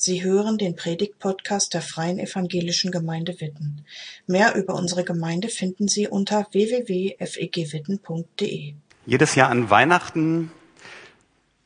[0.00, 3.84] Sie hören den Predigt-Podcast der Freien Evangelischen Gemeinde Witten.
[4.28, 8.74] Mehr über unsere Gemeinde finden Sie unter www.fegwitten.de.
[9.06, 10.52] Jedes Jahr an Weihnachten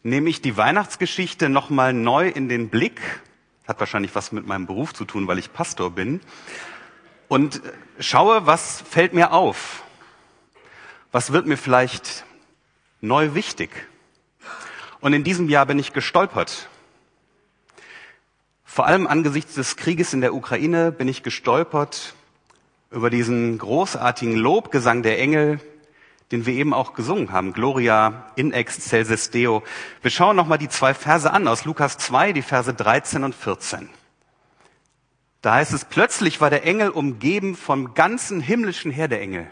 [0.03, 3.03] nehme ich die Weihnachtsgeschichte nochmal neu in den Blick.
[3.69, 6.23] Hat wahrscheinlich was mit meinem Beruf zu tun, weil ich Pastor bin.
[7.29, 7.61] Und
[7.99, 9.85] schaue, was fällt mir auf?
[11.11, 12.25] Was wird mir vielleicht
[13.03, 13.69] neu wichtig?
[15.03, 16.71] Und in diesem Jahr bin ich gestolpert
[18.73, 22.15] vor allem angesichts des Krieges in der Ukraine bin ich gestolpert
[22.91, 25.61] über diesen großartigen Lobgesang der Engel,
[26.31, 27.53] den wir eben auch gesungen haben.
[27.53, 29.63] Gloria in excelsis Deo.
[30.01, 33.91] Wir schauen nochmal die zwei Verse an aus Lukas 2, die Verse 13 und 14.
[35.43, 39.51] Da heißt es, plötzlich war der Engel umgeben vom ganzen himmlischen Heer der Engel.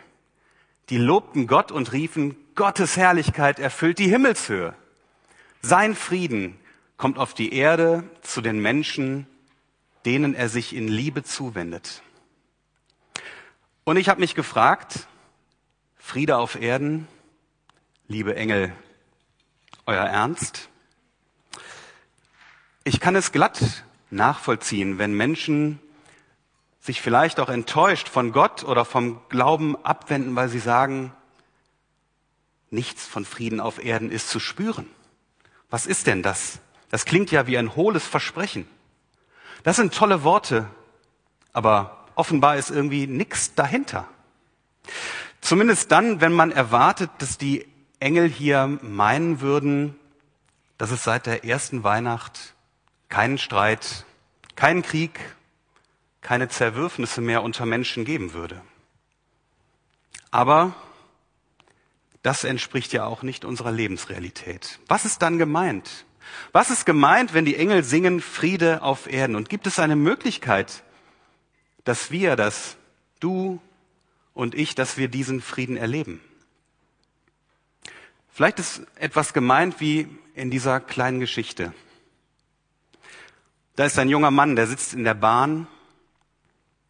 [0.88, 4.72] Die lobten Gott und riefen, Gottes Herrlichkeit erfüllt die Himmelshöhe.
[5.60, 6.58] Sein Frieden
[7.00, 9.26] kommt auf die Erde zu den Menschen,
[10.04, 12.02] denen er sich in Liebe zuwendet.
[13.84, 15.08] Und ich habe mich gefragt,
[15.96, 17.08] Friede auf Erden,
[18.06, 18.74] liebe Engel,
[19.86, 20.68] euer Ernst?
[22.84, 25.80] Ich kann es glatt nachvollziehen, wenn Menschen
[26.80, 31.14] sich vielleicht auch enttäuscht von Gott oder vom Glauben abwenden, weil sie sagen,
[32.68, 34.86] nichts von Frieden auf Erden ist zu spüren.
[35.70, 36.60] Was ist denn das?
[36.90, 38.68] Das klingt ja wie ein hohles Versprechen.
[39.62, 40.68] Das sind tolle Worte,
[41.52, 44.08] aber offenbar ist irgendwie nichts dahinter.
[45.40, 47.66] Zumindest dann, wenn man erwartet, dass die
[47.98, 49.96] Engel hier meinen würden,
[50.78, 52.54] dass es seit der ersten Weihnacht
[53.08, 54.04] keinen Streit,
[54.56, 55.18] keinen Krieg,
[56.20, 58.60] keine Zerwürfnisse mehr unter Menschen geben würde.
[60.30, 60.74] Aber
[62.22, 64.78] das entspricht ja auch nicht unserer Lebensrealität.
[64.86, 66.04] Was ist dann gemeint?
[66.52, 69.36] Was ist gemeint, wenn die Engel singen Friede auf Erden?
[69.36, 70.82] Und gibt es eine Möglichkeit,
[71.84, 72.76] dass wir, dass
[73.20, 73.60] du
[74.34, 76.20] und ich, dass wir diesen Frieden erleben?
[78.32, 81.74] Vielleicht ist etwas gemeint wie in dieser kleinen Geschichte.
[83.76, 85.66] Da ist ein junger Mann, der sitzt in der Bahn.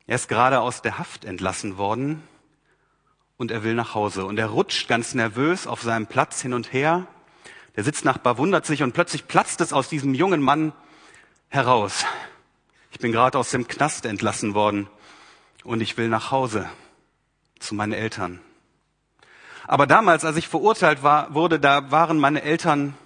[0.07, 2.23] Er ist gerade aus der Haft entlassen worden
[3.37, 4.25] und er will nach Hause.
[4.25, 7.07] Und er rutscht ganz nervös auf seinem Platz hin und her
[7.81, 10.75] der Sitznachbar wundert sich und plötzlich platzt es aus diesem jungen Mann
[11.49, 12.05] heraus.
[12.91, 14.87] Ich bin gerade aus dem Knast entlassen worden
[15.65, 16.69] und ich will nach Hause
[17.59, 18.39] zu meinen Eltern.
[19.67, 22.99] Aber damals, als ich verurteilt war, wurde, da waren meine Eltern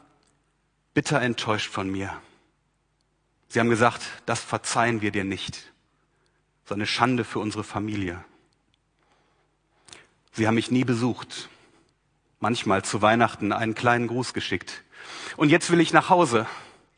[0.93, 2.11] bitter enttäuscht von mir.
[3.47, 5.73] Sie haben gesagt, das verzeihen wir dir nicht.
[6.65, 8.25] So eine Schande für unsere Familie.
[10.33, 11.49] Sie haben mich nie besucht
[12.45, 14.85] manchmal zu Weihnachten einen kleinen Gruß geschickt.
[15.39, 16.47] Und jetzt will ich nach Hause,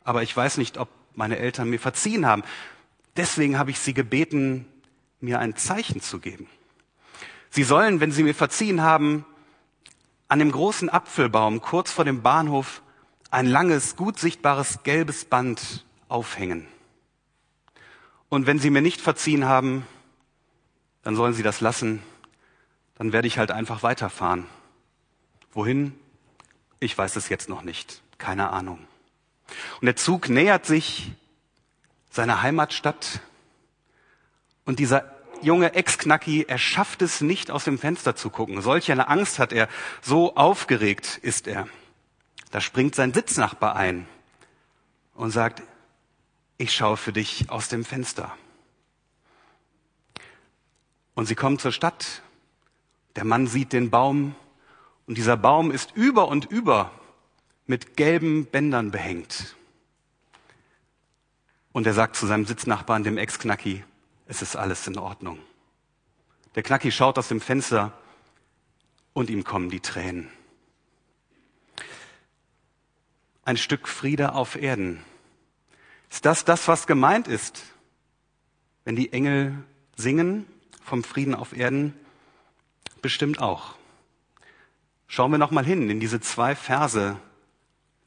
[0.02, 2.42] aber ich weiß nicht, ob meine Eltern mir verziehen haben.
[3.16, 4.66] Deswegen habe ich sie gebeten,
[5.20, 6.48] mir ein Zeichen zu geben.
[7.50, 9.24] Sie sollen, wenn sie mir verziehen haben,
[10.26, 12.82] an dem großen Apfelbaum kurz vor dem Bahnhof
[13.30, 16.66] ein langes, gut sichtbares gelbes Band aufhängen.
[18.28, 19.86] Und wenn sie mir nicht verziehen haben,
[21.04, 22.02] dann sollen sie das lassen,
[22.96, 24.46] dann werde ich halt einfach weiterfahren.
[25.56, 25.98] Wohin?
[26.80, 28.02] Ich weiß es jetzt noch nicht.
[28.18, 28.86] Keine Ahnung.
[29.80, 31.12] Und der Zug nähert sich
[32.10, 33.20] seiner Heimatstadt
[34.66, 38.60] und dieser junge Ex-Knacki, er schafft es nicht aus dem Fenster zu gucken.
[38.60, 39.68] Solch eine Angst hat er,
[40.02, 41.66] so aufgeregt ist er.
[42.50, 44.06] Da springt sein Sitznachbar ein
[45.14, 45.62] und sagt,
[46.58, 48.36] ich schaue für dich aus dem Fenster.
[51.14, 52.20] Und sie kommen zur Stadt.
[53.14, 54.34] Der Mann sieht den Baum
[55.06, 56.90] und dieser Baum ist über und über
[57.66, 59.56] mit gelben Bändern behängt.
[61.72, 63.84] Und er sagt zu seinem Sitznachbarn, dem Ex-Knacki,
[64.26, 65.38] es ist alles in Ordnung.
[66.54, 67.92] Der Knacki schaut aus dem Fenster
[69.12, 70.28] und ihm kommen die Tränen.
[73.44, 75.04] Ein Stück Friede auf Erden.
[76.10, 77.62] Ist das das, was gemeint ist,
[78.84, 79.62] wenn die Engel
[79.96, 80.46] singen
[80.82, 81.94] vom Frieden auf Erden?
[83.02, 83.75] Bestimmt auch.
[85.08, 87.16] Schauen wir noch mal hin in diese zwei Verse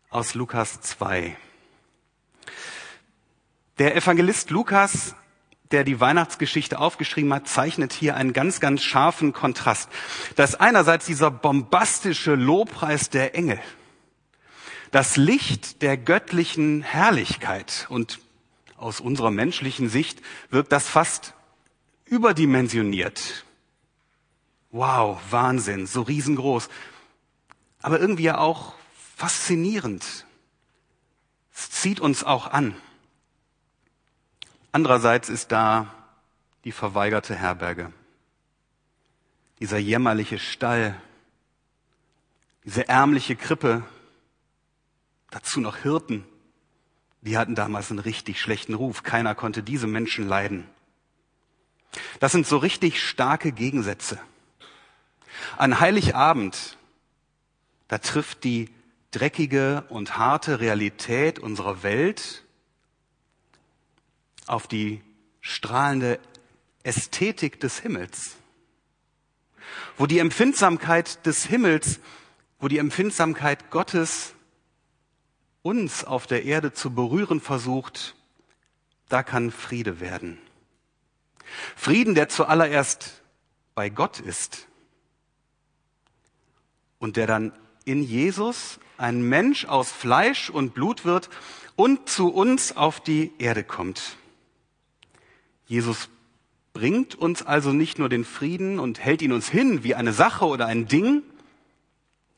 [0.09, 1.35] aus Lukas 2.
[3.77, 5.15] Der Evangelist Lukas,
[5.71, 9.89] der die Weihnachtsgeschichte aufgeschrieben hat, zeichnet hier einen ganz, ganz scharfen Kontrast.
[10.35, 13.59] Das einerseits dieser bombastische Lobpreis der Engel,
[14.91, 18.19] das Licht der göttlichen Herrlichkeit und
[18.75, 21.33] aus unserer menschlichen Sicht wirkt das fast
[22.05, 23.45] überdimensioniert.
[24.71, 26.69] Wow, Wahnsinn, so riesengroß.
[27.81, 28.73] Aber irgendwie ja auch
[29.15, 30.25] faszinierend.
[31.53, 32.75] Es zieht uns auch an.
[34.71, 35.93] Andererseits ist da
[36.63, 37.91] die verweigerte Herberge,
[39.59, 40.99] dieser jämmerliche Stall,
[42.65, 43.83] diese ärmliche Krippe,
[45.31, 46.23] dazu noch Hirten,
[47.21, 49.03] die hatten damals einen richtig schlechten Ruf.
[49.03, 50.67] Keiner konnte diese Menschen leiden.
[52.19, 54.19] Das sind so richtig starke Gegensätze.
[55.57, 56.77] An Heiligabend,
[57.87, 58.69] da trifft die
[59.11, 62.43] dreckige und harte Realität unserer Welt
[64.45, 65.01] auf die
[65.41, 66.19] strahlende
[66.83, 68.35] Ästhetik des Himmels,
[69.97, 71.99] wo die Empfindsamkeit des Himmels,
[72.59, 74.33] wo die Empfindsamkeit Gottes
[75.61, 78.15] uns auf der Erde zu berühren versucht,
[79.09, 80.39] da kann Friede werden.
[81.75, 83.21] Frieden, der zuallererst
[83.75, 84.68] bei Gott ist
[86.99, 87.53] und der dann
[87.85, 91.29] in Jesus ein Mensch aus Fleisch und Blut wird
[91.75, 94.17] und zu uns auf die Erde kommt.
[95.65, 96.09] Jesus
[96.73, 100.45] bringt uns also nicht nur den Frieden und hält ihn uns hin wie eine Sache
[100.45, 101.23] oder ein Ding.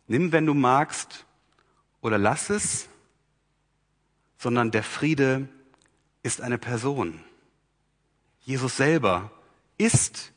[0.08, 1.26] Nimm, wenn du magst,
[2.02, 2.90] oder lass es,
[4.38, 5.48] sondern der Friede
[6.24, 7.24] ist eine Person.
[8.42, 9.32] Jesus selber
[9.78, 10.34] ist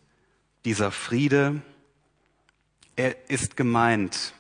[0.65, 1.63] dieser Friede.
[2.97, 4.35] Er ist gemeint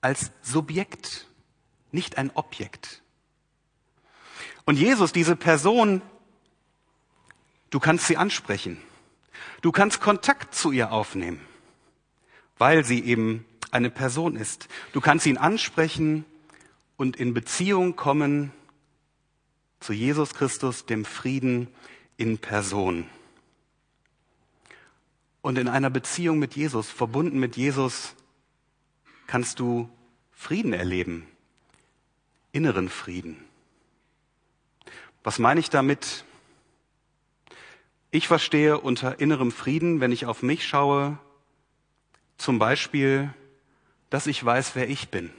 [0.00, 1.26] als Subjekt,
[1.90, 3.02] nicht ein Objekt.
[4.64, 6.02] Und Jesus, diese Person,
[7.70, 8.78] du kannst sie ansprechen.
[9.62, 11.40] Du kannst Kontakt zu ihr aufnehmen,
[12.58, 14.68] weil sie eben eine Person ist.
[14.92, 16.24] Du kannst ihn ansprechen
[16.96, 18.52] und in Beziehung kommen
[19.80, 21.68] zu Jesus Christus, dem Frieden
[22.16, 23.06] in Person.
[25.48, 28.14] Und in einer Beziehung mit Jesus, verbunden mit Jesus,
[29.26, 29.88] kannst du
[30.30, 31.26] Frieden erleben,
[32.52, 33.42] inneren Frieden.
[35.24, 36.26] Was meine ich damit?
[38.10, 41.18] Ich verstehe unter innerem Frieden, wenn ich auf mich schaue,
[42.36, 43.32] zum Beispiel,
[44.10, 45.30] dass ich weiß, wer ich bin.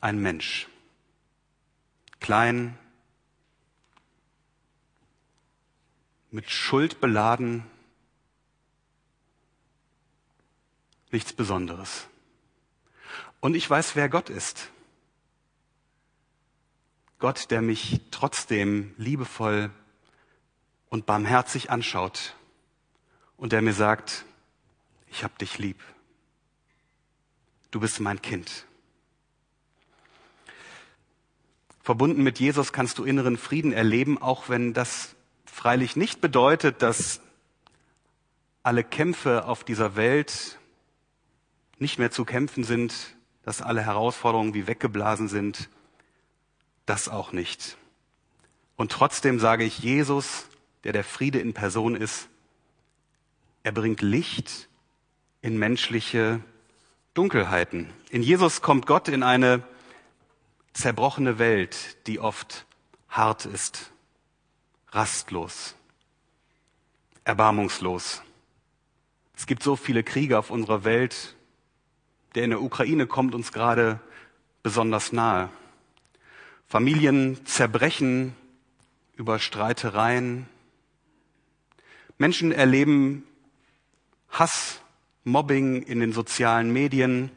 [0.00, 0.66] Ein Mensch.
[2.20, 2.78] Klein,
[6.30, 7.66] mit Schuld beladen,
[11.12, 12.06] nichts Besonderes.
[13.40, 14.70] Und ich weiß, wer Gott ist.
[17.18, 19.70] Gott, der mich trotzdem liebevoll
[20.88, 22.34] und barmherzig anschaut
[23.36, 24.24] und der mir sagt,
[25.10, 25.80] ich hab dich lieb.
[27.70, 28.66] Du bist mein Kind.
[31.82, 37.20] Verbunden mit Jesus kannst du inneren Frieden erleben, auch wenn das freilich nicht bedeutet, dass
[38.62, 40.59] alle Kämpfe auf dieser Welt
[41.80, 45.68] nicht mehr zu kämpfen sind, dass alle Herausforderungen wie weggeblasen sind.
[46.86, 47.76] Das auch nicht.
[48.76, 50.48] Und trotzdem sage ich, Jesus,
[50.84, 52.28] der der Friede in Person ist,
[53.62, 54.68] er bringt Licht
[55.42, 56.40] in menschliche
[57.14, 57.92] Dunkelheiten.
[58.10, 59.62] In Jesus kommt Gott in eine
[60.72, 62.66] zerbrochene Welt, die oft
[63.08, 63.92] hart ist,
[64.92, 65.74] rastlos,
[67.24, 68.22] erbarmungslos.
[69.36, 71.36] Es gibt so viele Kriege auf unserer Welt.
[72.34, 74.00] Der in der Ukraine kommt uns gerade
[74.62, 75.50] besonders nahe.
[76.68, 78.36] Familien zerbrechen
[79.16, 80.46] über Streitereien.
[82.18, 83.24] Menschen erleben
[84.28, 84.80] Hass,
[85.24, 87.30] Mobbing in den sozialen Medien.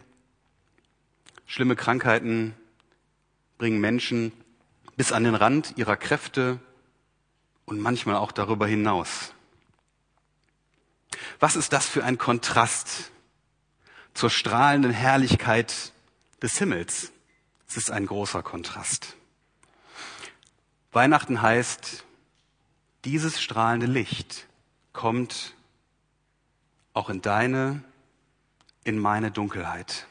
[1.47, 2.53] Schlimme Krankheiten
[3.57, 4.31] bringen Menschen
[4.95, 6.59] bis an den Rand ihrer Kräfte
[7.65, 9.33] und manchmal auch darüber hinaus.
[11.39, 13.11] Was ist das für ein Kontrast
[14.13, 15.91] zur strahlenden Herrlichkeit
[16.41, 17.11] des Himmels?
[17.67, 19.15] Es ist ein großer Kontrast.
[20.91, 22.03] Weihnachten heißt,
[23.05, 24.47] dieses strahlende Licht
[24.93, 25.55] kommt
[26.93, 27.83] auch in deine,
[28.83, 30.05] in meine Dunkelheit.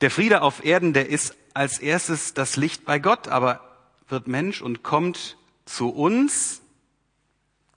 [0.00, 3.60] Der Friede auf Erden, der ist als erstes das Licht bei Gott, aber
[4.08, 6.62] wird Mensch und kommt zu uns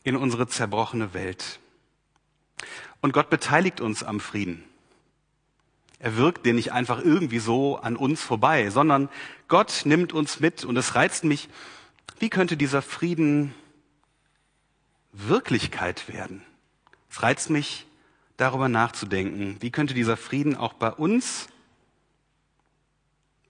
[0.03, 1.59] in unsere zerbrochene Welt.
[3.01, 4.63] Und Gott beteiligt uns am Frieden.
[5.99, 9.09] Er wirkt den nicht einfach irgendwie so an uns vorbei, sondern
[9.47, 11.49] Gott nimmt uns mit und es reizt mich,
[12.19, 13.53] wie könnte dieser Frieden
[15.11, 16.43] Wirklichkeit werden?
[17.09, 17.85] Es reizt mich,
[18.37, 21.47] darüber nachzudenken, wie könnte dieser Frieden auch bei uns,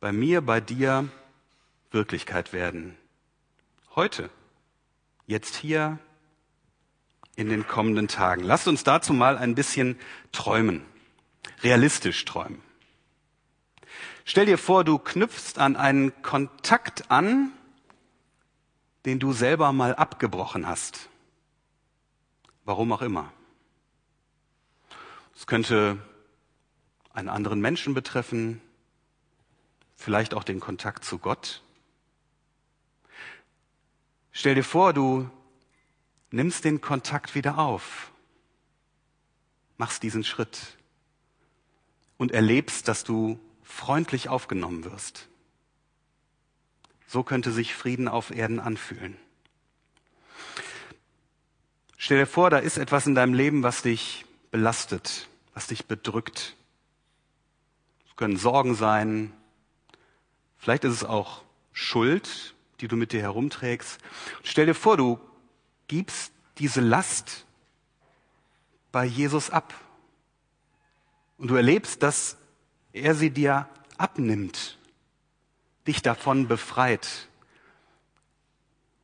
[0.01, 1.07] bei mir, bei dir
[1.91, 2.97] Wirklichkeit werden.
[3.95, 4.29] Heute,
[5.27, 5.99] jetzt hier,
[7.35, 8.43] in den kommenden Tagen.
[8.43, 9.97] Lasst uns dazu mal ein bisschen
[10.31, 10.85] träumen,
[11.63, 12.61] realistisch träumen.
[14.25, 17.51] Stell dir vor, du knüpfst an einen Kontakt an,
[19.05, 21.09] den du selber mal abgebrochen hast.
[22.65, 23.33] Warum auch immer.
[25.35, 25.97] Es könnte
[27.13, 28.61] einen anderen Menschen betreffen,
[29.95, 31.63] vielleicht auch den Kontakt zu Gott.
[34.31, 35.29] Stell dir vor, du
[36.31, 38.11] nimmst den Kontakt wieder auf,
[39.77, 40.77] machst diesen Schritt
[42.17, 45.27] und erlebst, dass du freundlich aufgenommen wirst.
[47.07, 49.17] So könnte sich Frieden auf Erden anfühlen.
[51.97, 56.55] Stell dir vor, da ist etwas in deinem Leben, was dich belastet, was dich bedrückt.
[58.07, 59.33] Es können Sorgen sein,
[60.57, 63.99] vielleicht ist es auch Schuld, die du mit dir herumträgst.
[64.43, 65.19] Stell dir vor, du
[65.91, 67.45] gibst diese Last
[68.93, 69.73] bei Jesus ab.
[71.37, 72.37] Und du erlebst, dass
[72.93, 73.67] er sie dir
[73.97, 74.79] abnimmt,
[75.85, 77.27] dich davon befreit.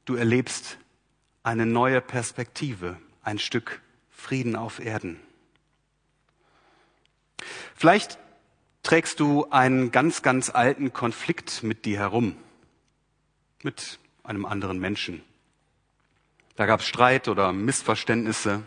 [0.06, 0.78] Du erlebst
[1.44, 5.20] eine neue Perspektive, ein Stück Frieden auf Erden.
[7.76, 8.18] Vielleicht
[8.84, 12.38] trägst du einen ganz, ganz alten Konflikt mit dir herum,
[13.62, 15.27] mit einem anderen Menschen.
[16.58, 18.64] Da gab es Streit oder Missverständnisse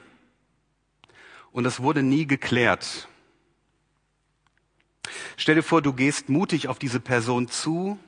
[1.51, 3.09] und es wurde nie geklärt.
[5.37, 7.99] Stell dir vor, du gehst mutig auf diese Person zu,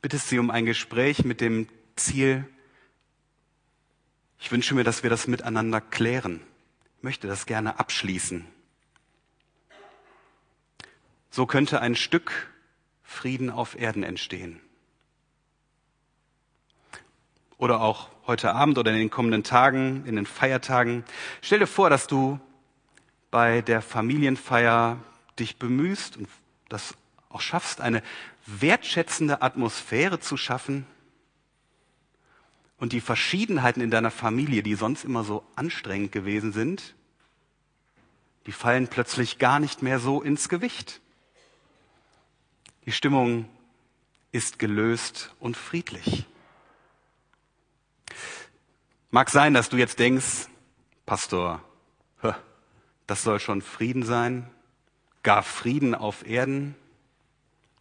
[0.00, 2.48] bittest sie um ein Gespräch mit dem Ziel,
[4.38, 6.40] ich wünsche mir, dass wir das miteinander klären.
[6.96, 8.46] Ich möchte das gerne abschließen.
[11.30, 12.50] So könnte ein Stück
[13.02, 14.62] Frieden auf Erden entstehen.
[17.60, 21.04] Oder auch heute Abend oder in den kommenden Tagen, in den Feiertagen.
[21.42, 22.40] Stell dir vor, dass du
[23.30, 24.96] bei der Familienfeier
[25.38, 26.26] dich bemühst und
[26.70, 26.94] das
[27.28, 28.02] auch schaffst, eine
[28.46, 30.86] wertschätzende Atmosphäre zu schaffen
[32.78, 36.94] und die Verschiedenheiten in deiner Familie, die sonst immer so anstrengend gewesen sind,
[38.46, 41.02] die fallen plötzlich gar nicht mehr so ins Gewicht.
[42.86, 43.50] Die Stimmung
[44.32, 46.24] ist gelöst und friedlich.
[49.12, 50.46] Mag sein, dass du jetzt denkst,
[51.04, 51.60] Pastor,
[53.08, 54.48] das soll schon Frieden sein,
[55.24, 56.76] gar Frieden auf Erden.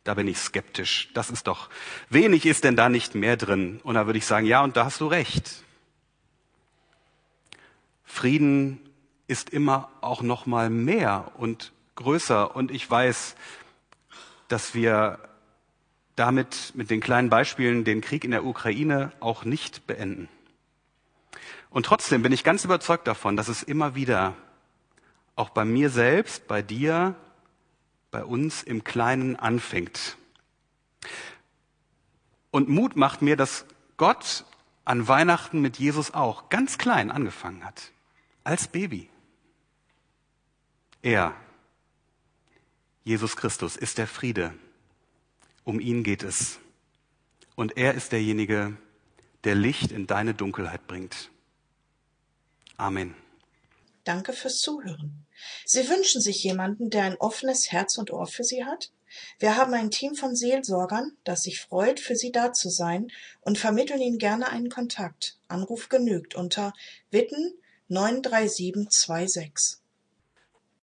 [0.04, 1.10] Da bin ich skeptisch.
[1.14, 1.70] Das ist doch,
[2.10, 3.80] wenig ist denn da nicht mehr drin?
[3.84, 5.64] Und da würde ich sagen, ja, und da hast du recht.
[8.06, 8.80] Frieden
[9.28, 12.56] ist immer auch noch mal mehr und größer.
[12.56, 13.36] Und ich weiß,
[14.48, 15.20] dass wir
[16.16, 20.28] damit mit den kleinen Beispielen den Krieg in der Ukraine auch nicht beenden.
[21.70, 24.36] Und trotzdem bin ich ganz überzeugt davon, dass es immer wieder
[25.36, 27.16] auch bei mir selbst, bei dir,
[28.12, 30.18] bei uns im Kleinen anfängt.
[32.52, 33.66] Und Mut macht mir, dass
[33.98, 34.46] Gott
[34.84, 37.92] an Weihnachten mit Jesus auch ganz klein angefangen hat,
[38.44, 39.10] als Baby.
[41.02, 41.36] Er,
[43.04, 44.54] Jesus Christus, ist der Friede.
[45.64, 46.60] Um ihn geht es.
[47.56, 48.76] Und er ist derjenige,
[49.44, 51.30] der Licht in deine Dunkelheit bringt.
[52.80, 53.14] Amen.
[54.06, 55.26] Danke fürs Zuhören.
[55.66, 58.94] Sie wünschen sich jemanden, der ein offenes Herz und Ohr für Sie hat?
[59.38, 63.58] Wir haben ein Team von Seelsorgern, das sich freut, für Sie da zu sein und
[63.58, 65.38] vermitteln Ihnen gerne einen Kontakt.
[65.50, 66.74] Anruf genügt unter
[67.12, 67.54] Witten
[67.90, 69.79] 93726.